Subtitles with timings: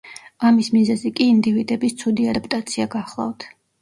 [0.49, 3.47] ამის მიზეზი კი ინდივიდების ცუდი ადაპტაცია გახლავთ.